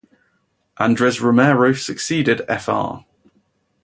Andres 0.77 1.21
Romero 1.21 1.73
succeeded 1.73 2.41
Fr. 2.59 3.05